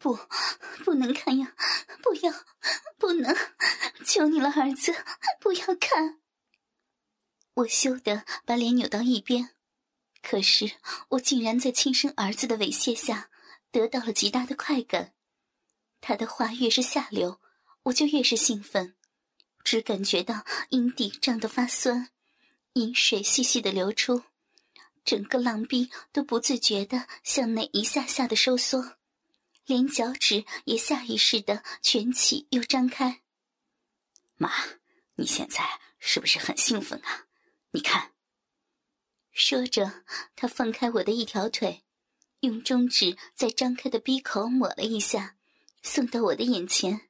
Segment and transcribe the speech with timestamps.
[0.00, 0.18] 不，
[0.82, 1.54] 不能看呀！
[2.02, 2.32] 不要，
[2.96, 3.36] 不能！
[4.06, 4.94] 求你了，儿子，
[5.38, 6.20] 不要看！
[7.52, 9.50] 我羞得把脸扭到一边，
[10.22, 10.72] 可是
[11.10, 13.28] 我竟然在亲生儿子的猥亵下
[13.70, 15.12] 得到了极大的快感。
[16.00, 17.38] 他的话越是下流，
[17.82, 18.96] 我就越是兴奋，
[19.62, 22.08] 只感觉到阴蒂胀得发酸，
[22.72, 24.22] 饮水细细的流出，
[25.04, 28.96] 整个浪壁都不自觉的向内一下下的收缩。
[29.70, 33.22] 连脚趾也下意识的蜷起又张开。
[34.34, 34.50] 妈，
[35.14, 35.64] 你现在
[36.00, 37.28] 是不是很兴奋啊？
[37.70, 38.12] 你看。
[39.30, 40.02] 说着，
[40.34, 41.84] 他放开我的一条腿，
[42.40, 45.36] 用中指在张开的鼻口抹了一下，
[45.82, 47.08] 送到我的眼前。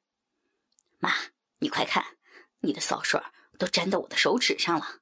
[0.99, 1.11] 妈，
[1.57, 2.19] 你快看，
[2.59, 3.19] 你的骚水
[3.57, 5.01] 都沾到我的手指上了。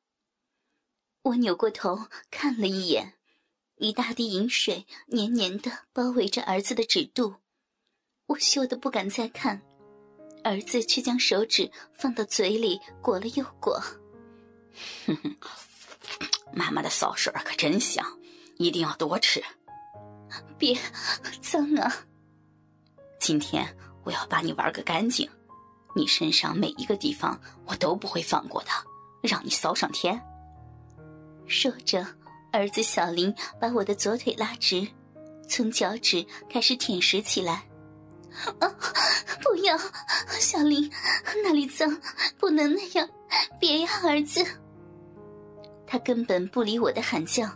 [1.23, 3.20] 我扭过头看了一眼，
[3.76, 7.41] 一大滴饮水黏黏的包围着儿子的指肚。
[8.30, 9.60] 我羞得不敢再看，
[10.44, 13.81] 儿子却将手指放到嘴里裹了又裹。
[15.08, 15.36] 哼哼，
[16.53, 18.06] 妈妈的骚水可真香，
[18.58, 19.44] 一定要多吃。
[20.59, 20.78] 别，
[21.42, 21.92] 脏啊！
[23.20, 25.28] 今天我要把你玩个干净，
[25.96, 28.70] 你身上每一个地方我都不会放过的，
[29.23, 30.22] 让你骚上天。
[31.48, 32.06] 说着，
[32.52, 34.88] 儿子小林把我的左腿拉直，
[35.48, 37.66] 从脚趾开始舔食起来。
[38.59, 38.69] 啊！
[39.41, 39.77] 不要，
[40.39, 40.89] 小林，
[41.44, 41.89] 那里脏，
[42.38, 43.09] 不能那样，
[43.59, 44.45] 别呀，儿子。
[45.88, 47.50] 他根本不理我的喊叫，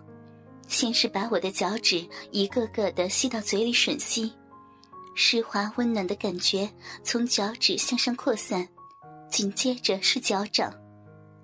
[0.68, 4.34] 先是把我的脚趾一个个的吸到嘴里吮吸，
[5.16, 6.70] 湿滑温暖的感觉
[7.04, 8.68] 从脚趾向上扩散，
[9.30, 10.74] 紧接着是脚掌，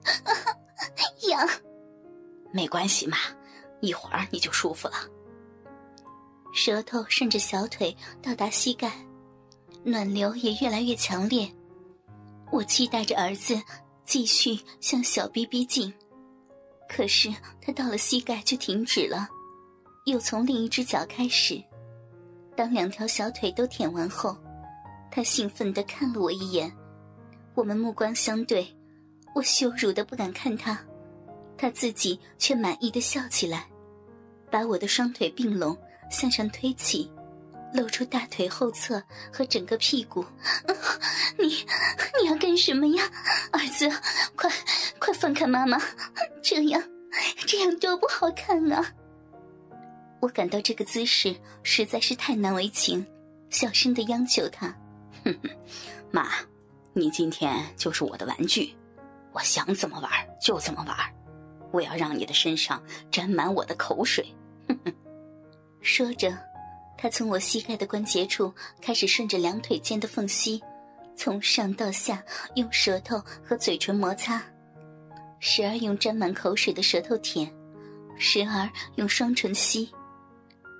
[1.29, 1.47] 痒。
[2.51, 3.17] 没关系嘛，
[3.81, 4.95] 一会儿你就舒服了。
[6.51, 8.91] 舌头顺着小腿到达膝盖。
[9.83, 11.49] 暖流也越来越强烈，
[12.51, 13.59] 我期待着儿子
[14.03, 15.91] 继续向小逼逼近，
[16.87, 19.27] 可是他到了膝盖就停止了，
[20.05, 21.63] 又从另一只脚开始。
[22.55, 24.37] 当两条小腿都舔完后，
[25.09, 26.71] 他兴奋地看了我一眼，
[27.55, 28.67] 我们目光相对，
[29.33, 30.77] 我羞辱的不敢看他，
[31.57, 33.65] 他自己却满意的笑起来，
[34.51, 35.75] 把我的双腿并拢
[36.11, 37.09] 向上推起。
[37.73, 40.25] 露出大腿后侧和整个屁股，
[41.37, 41.47] 你
[42.19, 43.03] 你要干什么呀，
[43.51, 43.89] 儿子？
[44.35, 44.51] 快
[44.97, 45.79] 快放开妈妈，
[46.41, 46.81] 这样
[47.45, 48.93] 这样多不好看啊！
[50.19, 53.05] 我感到这个姿势实在是太难为情，
[53.49, 54.67] 小声的央求他
[55.23, 55.49] ：“哼哼，
[56.11, 56.29] 妈，
[56.93, 58.75] 你今天就是我的玩具，
[59.31, 60.97] 我想怎么玩就怎么玩，
[61.71, 62.81] 我要让你的身上
[63.11, 64.25] 沾满我的口水。”
[64.67, 64.93] 哼哼，
[65.81, 66.48] 说着。
[67.01, 70.61] 他从我膝盖的关节处开始顺着两腿间的缝隙，
[71.15, 72.21] 从上到下
[72.55, 74.43] 用舌头和嘴唇摩擦，
[75.39, 77.49] 时而用沾满口水的舌头舔，
[78.17, 79.89] 时而用双唇吸。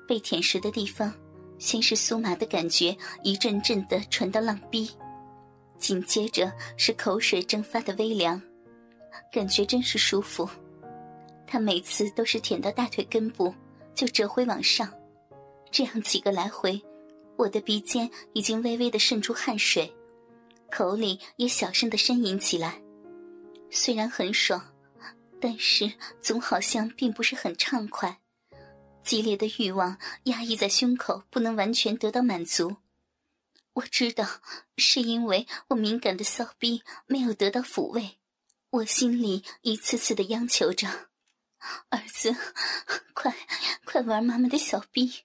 [0.06, 1.14] 被舔食的地方，
[1.58, 2.94] 先是酥麻的感觉
[3.24, 4.92] 一阵阵的传到浪逼，
[5.78, 8.42] 紧接着是口水蒸发的微凉，
[9.32, 10.50] 感觉真是舒服。
[11.48, 13.56] 他每次都是舔到大腿根部，
[13.96, 14.92] 就折回往上。
[15.72, 16.82] 这样几个来回，
[17.38, 19.94] 我的鼻尖已经微微的渗出汗水，
[20.72, 22.82] 口里也小声的呻吟起来。
[23.70, 24.74] 虽然很爽，
[25.40, 25.92] 但是
[26.22, 28.20] 总好像并不是很畅快。
[29.04, 32.76] 激烈的欲望压抑在胸口，不能完全得到满足。
[33.74, 34.28] 我知道，
[34.78, 38.18] 是因为我敏感的骚逼没有得到抚慰。
[38.72, 40.88] 我心里一次次的央求着
[41.90, 42.36] ：“儿子，
[43.14, 43.34] 快
[43.86, 45.24] 快玩妈妈的小逼。”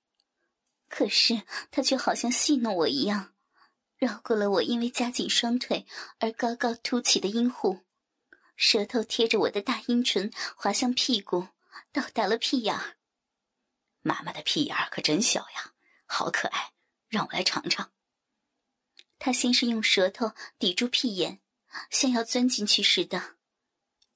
[0.97, 3.34] 可是他却好像戏弄我一样，
[3.97, 5.87] 绕过了我因为夹紧双腿
[6.21, 7.81] 而高高凸起的阴户，
[8.55, 11.49] 舌头贴着我的大阴唇滑向屁股，
[11.91, 12.97] 到达了屁眼儿。
[14.03, 15.72] 妈妈的屁眼儿可真小呀，
[16.06, 16.71] 好可爱，
[17.09, 17.91] 让我来尝尝。
[19.19, 20.31] 他先是用舌头
[20.61, 21.40] 抵住屁眼，
[21.90, 23.35] 像要钻进去似的，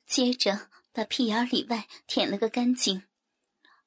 [0.06, 3.08] 接着把屁眼里外舔了个干净。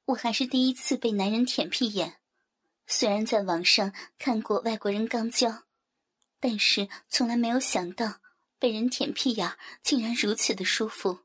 [0.04, 2.18] 我还是第一次被男人舔屁眼。
[2.86, 5.64] 虽然在网上看过外国人肛交，
[6.38, 8.20] 但是从来没有想到
[8.58, 11.20] 被人舔屁眼竟然如此的舒服。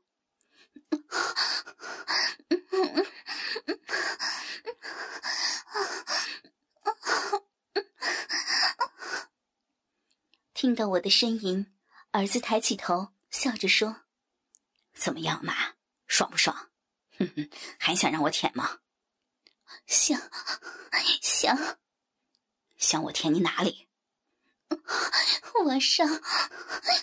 [10.54, 11.72] 听到我的呻吟，
[12.10, 14.02] 儿子抬起头，笑着说
[14.92, 15.54] ：“怎么样，妈，
[16.08, 16.70] 爽不爽？
[17.16, 18.80] 哼哼，还想让我舔吗？”
[19.86, 20.20] 想，
[21.22, 21.78] 想，
[22.76, 23.88] 想我舔你哪里？
[25.64, 26.06] 我上，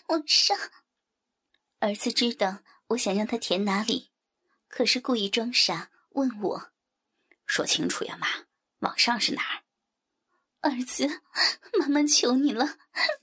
[0.07, 0.57] 我上。
[1.79, 4.11] 儿子知道我想让他舔哪里，
[4.67, 6.71] 可是故意装傻问我
[7.45, 8.27] ：“说清楚呀，妈，
[8.79, 9.63] 往上是哪儿？”
[10.61, 11.21] 儿子，
[11.79, 12.77] 妈妈求你了，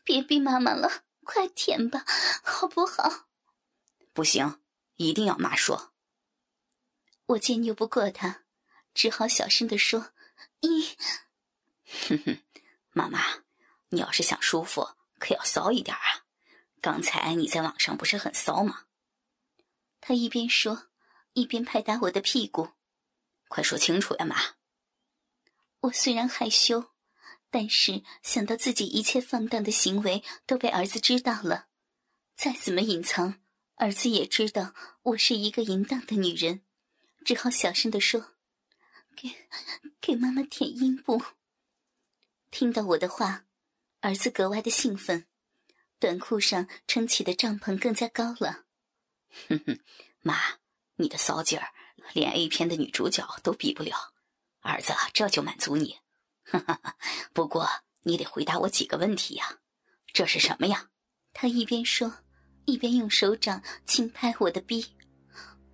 [0.05, 2.05] 别逼妈妈了，快舔吧，
[2.45, 3.29] 好不好？
[4.13, 4.61] 不行，
[4.97, 5.93] 一定要妈说。
[7.27, 8.45] 我见拗不过他，
[8.95, 10.13] 只好小声的说
[10.61, 10.97] ：“你，
[12.09, 12.39] 哼哼，
[12.93, 13.21] 妈妈，
[13.91, 16.25] 你要是想舒服，可要骚一点啊。
[16.81, 18.85] 刚才你在网上不是很骚吗？”
[20.01, 20.89] 他一边说，
[21.33, 22.71] 一边拍打我的屁股。
[23.49, 24.37] 快说清楚呀，妈。
[25.81, 26.93] 我虽然害羞。
[27.55, 31.67] 但是想到自己一切放荡的行为都被儿子知道了，
[32.35, 33.43] 再怎么隐藏，
[33.75, 34.73] 儿子也知道
[35.03, 36.63] 我是一个淫荡的女人，
[37.27, 38.32] 只好小声的说
[39.17, 39.31] ：“给，
[40.01, 41.23] 给妈妈舔阴部。”
[42.51, 43.47] 听到我的话，
[44.01, 45.27] 儿子格外的兴奋，
[45.99, 48.65] 短裤上撑起的帐篷更加高了。
[49.49, 49.79] 哼哼，
[50.21, 50.37] 妈，
[50.97, 51.73] 你的骚劲儿
[52.13, 54.13] 连 A 片的女主角都比不了，
[54.61, 55.99] 儿子这就满足你。
[56.45, 56.97] 哈哈哈！
[57.33, 57.67] 不过
[58.03, 59.61] 你得回答我几个问题呀。
[60.13, 60.91] 这是什么呀？
[61.33, 62.13] 他一边说，
[62.67, 64.85] 一边用手掌轻拍我的臂。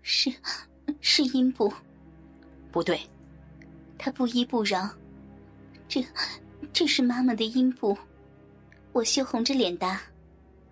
[0.02, 0.32] 是，
[1.00, 1.74] 是阴部。
[2.70, 3.00] 不对。
[3.98, 4.88] 他不依不饶。
[5.88, 6.04] 这，
[6.72, 7.96] 这是妈妈的阴部。
[8.92, 10.00] 我羞红着脸答。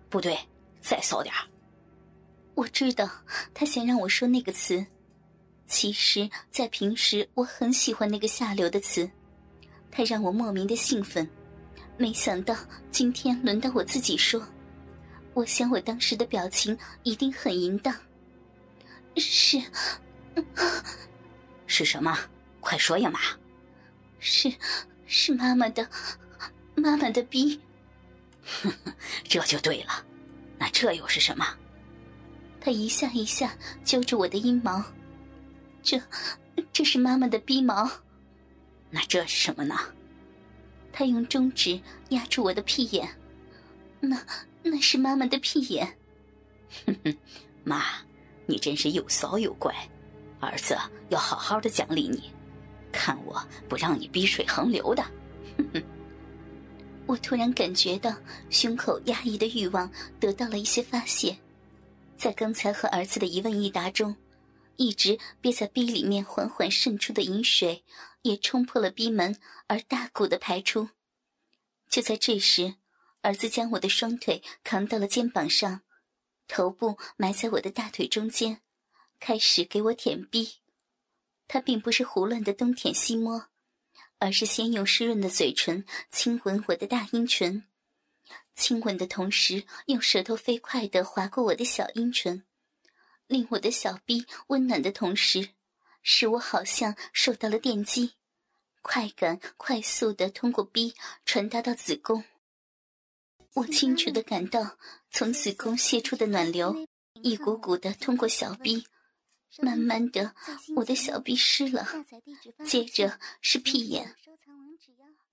[0.09, 0.37] 不对，
[0.79, 1.41] 再骚点儿。
[2.55, 3.09] 我知道
[3.53, 4.83] 他想让我说那个词。
[5.67, 9.09] 其实，在平时我很喜欢那个下流的词。
[9.91, 11.27] 他让我莫名的兴奋，
[11.97, 12.55] 没想到
[12.89, 14.41] 今天轮到我自己说。
[15.33, 17.93] 我想我当时的表情一定很淫荡。
[19.17, 19.61] 是，
[21.65, 22.17] 是什么？
[22.59, 23.19] 快说呀，妈！
[24.19, 24.51] 是，
[25.05, 25.87] 是妈妈的，
[26.75, 27.59] 妈妈的逼。
[29.23, 30.05] 这就对了。
[30.57, 31.45] 那这又是什么？
[32.59, 34.83] 他一下一下揪着我的阴毛。
[35.81, 36.01] 这，
[36.73, 37.89] 这是妈妈的逼毛。
[38.89, 39.75] 那这是什么呢？
[40.91, 43.07] 他用中指压住我的屁眼，
[43.99, 44.19] 那
[44.63, 45.97] 那是妈妈的屁眼。
[46.85, 47.17] 哼哼，
[47.63, 47.83] 妈，
[48.45, 49.73] 你真是又骚又怪，
[50.39, 50.75] 儿子
[51.09, 52.33] 要好好的奖励你，
[52.97, 55.03] 看我不让你逼水横流的。
[55.55, 55.83] 哼哼，
[57.05, 58.11] 我突然感觉到
[58.49, 59.89] 胸口压抑的欲望
[60.19, 61.37] 得到了一些发泄，
[62.17, 64.15] 在刚才和儿子的一问一答中。
[64.77, 67.83] 一直憋在逼里面缓缓渗出的饮水，
[68.21, 69.35] 也冲破了逼门
[69.67, 70.89] 而大股的排出。
[71.89, 72.75] 就在这时，
[73.21, 75.81] 儿子将我的双腿扛到了肩膀上，
[76.47, 78.61] 头部埋在我的大腿中间，
[79.19, 80.57] 开始给我舔逼。
[81.47, 83.47] 他并不是胡乱的东舔西摸，
[84.19, 87.65] 而是先用湿润的嘴唇亲吻我的大阴唇，
[88.53, 92.43] 亲吻的同时用舌头飞快的划过我的小阴唇。
[93.27, 95.49] 令我的小臂温暖的同时，
[96.01, 98.13] 使我好像受到了电击，
[98.81, 100.93] 快感快速的通过臂
[101.25, 102.23] 传达到子宫。
[103.55, 104.77] 我清楚的感到
[105.11, 106.87] 从子宫泄出的暖流，
[107.21, 108.87] 一股股的通过小臂，
[109.59, 110.33] 慢慢的，
[110.75, 111.87] 我的小臂湿了，
[112.65, 114.15] 接着是屁眼，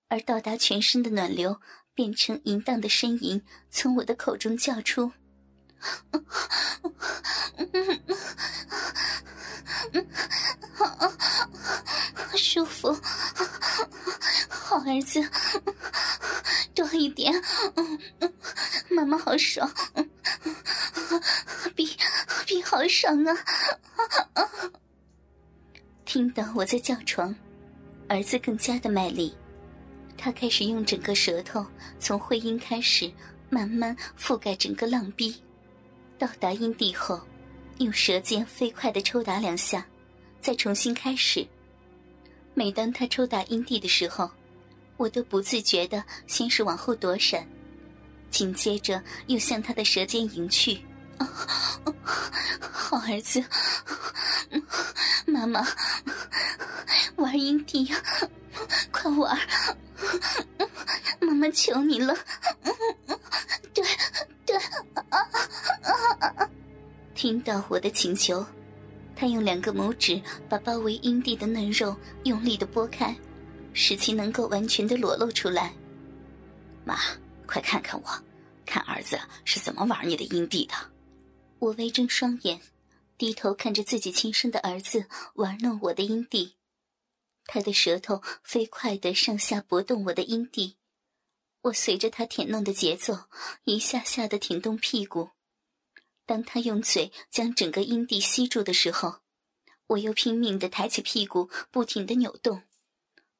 [0.07, 1.59] 而到达全身的暖流
[1.93, 5.11] 变成淫荡的呻吟，从我的口中叫出。
[10.73, 11.11] 好，
[12.35, 12.91] 舒服，
[14.49, 15.21] 好儿子，
[16.73, 17.33] 多一点，
[18.89, 19.69] 妈妈好爽，
[22.55, 23.35] 比比好爽啊！
[26.05, 27.35] 听到我在叫床，
[28.07, 29.35] 儿子更加的卖力，
[30.17, 31.65] 他开始用整个舌头
[31.99, 33.11] 从会阴开始，
[33.49, 35.35] 慢慢覆盖整个浪壁。
[36.17, 37.19] 到达阴地后，
[37.79, 39.85] 用舌尖飞快的抽打两下，
[40.39, 41.45] 再重新开始。
[42.53, 44.31] 每当他抽打阴蒂的时候，
[44.95, 47.45] 我都不自觉的先是往后躲闪，
[48.31, 50.79] 紧接着又向他的舌尖迎去。
[52.87, 53.43] 好儿子，
[55.25, 55.65] 妈妈
[57.15, 57.97] 玩阴蒂呀，
[58.91, 59.35] 快玩！
[61.19, 62.15] 妈妈求你了。
[63.73, 63.83] 对
[64.45, 65.17] 对啊啊
[65.81, 66.49] 啊。
[67.15, 68.45] 听到我的请求，
[69.15, 73.15] 他用两个拇指把包围阴蒂的嫩肉用力的拨开，
[73.73, 75.73] 使其能够完全的裸露出来。
[76.83, 76.99] 妈，
[77.47, 78.23] 快看看我，
[78.63, 80.75] 看儿子是怎么玩你的阴蒂的。
[81.57, 82.61] 我微睁双眼，
[83.17, 86.55] 低头看着自己亲生的儿子玩弄我的阴蒂。
[87.45, 90.77] 他的舌头飞快地上下搏动我的阴蒂，
[91.61, 93.25] 我随着他舔弄的节奏，
[93.65, 95.29] 一下下的挺动屁股。
[96.25, 99.19] 当他用嘴将整个阴蒂吸住的时候，
[99.87, 102.63] 我又拼命地抬起屁股，不停地扭动，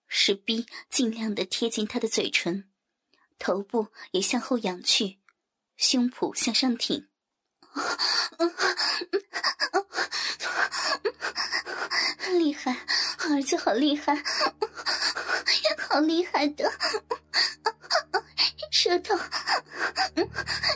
[0.08, 2.70] 使逼尽量地贴近他的嘴唇，
[3.40, 5.18] 头部也向后仰去，
[5.76, 7.08] 胸脯向上挺。
[12.38, 12.72] 厉害，
[13.30, 14.16] 儿子好厉害，
[15.90, 16.72] 好厉害的，
[18.72, 19.16] 舌头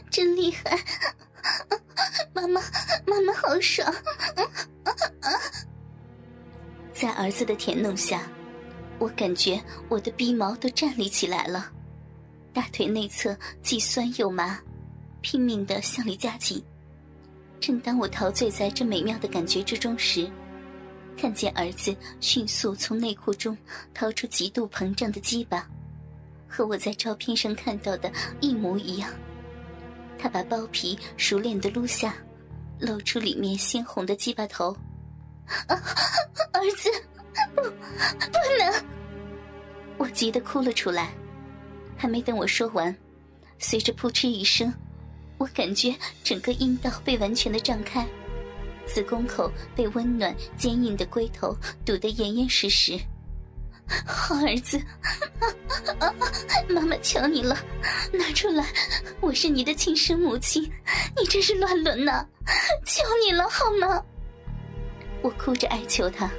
[0.09, 0.79] 真厉害，
[2.33, 2.61] 妈妈，
[3.05, 3.93] 妈妈好爽。
[6.93, 8.23] 在儿子的舔弄下，
[8.99, 11.71] 我感觉我的鼻毛都站立起来了，
[12.53, 14.59] 大腿内侧既酸又麻，
[15.21, 16.63] 拼命的向里夹紧。
[17.59, 20.29] 正当我陶醉在这美妙的感觉之中时，
[21.17, 23.57] 看见儿子迅速从内裤中
[23.93, 25.67] 掏出极度膨胀的鸡巴，
[26.47, 29.11] 和我在照片上看到的一模一样。
[30.17, 32.15] 他把包皮熟练的撸下，
[32.79, 34.75] 露出里面鲜红的鸡巴头。
[35.47, 36.89] 儿子，
[37.55, 38.83] 不，不能！
[39.97, 41.11] 我急得哭了出来。
[41.97, 42.95] 还没等我说完，
[43.57, 44.73] 随着扑哧一声。
[45.39, 48.05] 我感觉整个阴道被完全的胀开，
[48.85, 52.99] 子宫口被温暖坚硬的龟头堵得严严实实。
[54.05, 54.79] 好儿子，
[56.67, 57.57] 妈妈求你了，
[58.13, 58.67] 拿出来！
[59.21, 60.61] 我是你的亲生母亲，
[61.17, 62.23] 你这是乱伦呐！
[62.85, 64.03] 求你了好吗？
[65.23, 66.29] 我哭着哀求他。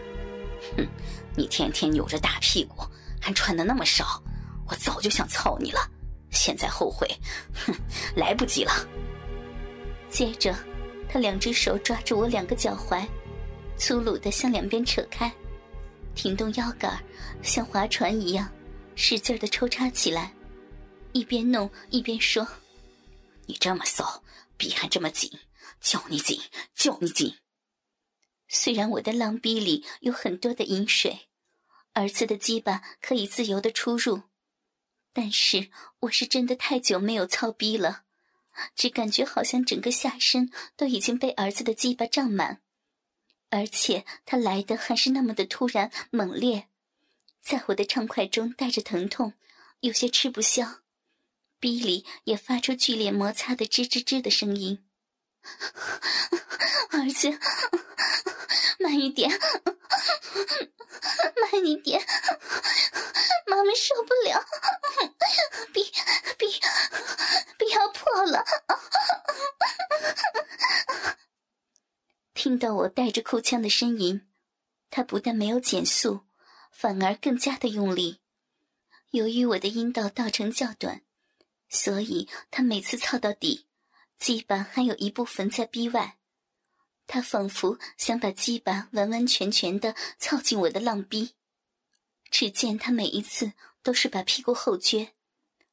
[0.77, 0.87] 哼，
[1.35, 2.85] 你天天扭着大屁股，
[3.21, 4.23] 还穿的那么少，
[4.69, 5.81] 我早就想操你了。
[6.43, 7.07] 现在后悔，
[7.53, 7.75] 哼，
[8.17, 8.73] 来不及了。
[10.09, 10.57] 接着，
[11.07, 13.07] 他两只手抓住我两个脚踝，
[13.77, 15.31] 粗鲁的向两边扯开，
[16.15, 16.99] 挺动腰杆，
[17.43, 18.51] 像划船一样，
[18.95, 20.35] 使劲的抽插起来，
[21.13, 22.49] 一边弄一边说
[23.45, 24.23] ：“你这么骚，
[24.57, 25.31] 逼还这么紧，
[25.79, 26.41] 叫你紧，
[26.75, 27.37] 叫你紧。”
[28.49, 31.29] 虽然我的浪逼里有很多的饮水，
[31.93, 34.23] 儿子的鸡巴可以自由的出入。
[35.13, 38.05] 但是我是真的太久没有操逼了，
[38.75, 42.61] 只感觉好像整个下身都已经被儿子的鸡巴胀满，
[43.51, 46.69] 而且他来的还是那么的突然猛烈，
[47.43, 49.35] 在我的畅快中带着疼痛，
[49.81, 50.81] 有些吃不消，
[51.59, 54.85] 逼里也发出剧烈摩擦的吱吱吱的声音。
[56.91, 57.39] 儿子，
[58.79, 59.31] 慢一点，
[61.41, 62.01] 慢一点，
[63.51, 64.47] 妈妈受不了，
[65.73, 65.83] 逼
[66.39, 66.47] 逼
[67.59, 68.45] 逼要破了！
[72.33, 74.29] 听到我带着哭腔的呻吟，
[74.89, 76.21] 他不但没有减速，
[76.71, 78.21] 反而更加的用力。
[79.11, 81.03] 由于我的阴道道程较短，
[81.69, 83.67] 所以他每次操到底。
[84.17, 86.19] 鸡巴还有一部分在逼外，
[87.09, 91.35] 他仿佛想把鸡巴完完全全的操进我的浪逼。
[92.31, 95.11] 只见他每一次都是把屁股后撅，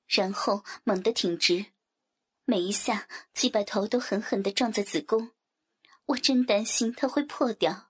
[0.08, 1.68] 然后猛地挺直，
[2.46, 5.32] 每一下鸡巴头都狠狠地撞在子宫，
[6.08, 7.87] 我真担心他会破掉。